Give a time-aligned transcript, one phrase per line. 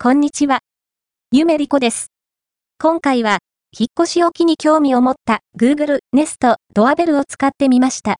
[0.00, 0.60] こんにちは。
[1.32, 2.12] ゆめりこです。
[2.78, 3.38] 今回は、
[3.76, 8.14] 引っ越しを機に興味を持った Google Nest ドアベルを使ってみました。